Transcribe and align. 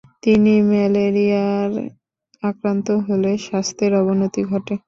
তিনি 0.23 0.53
ম্যালেরিয়ায় 0.69 1.75
আক্রান্ত 2.43 2.87
হলে 3.05 3.31
স্বাস্থ্যের 3.45 3.91
অবনতি 4.01 4.41
ঘটে। 4.51 4.73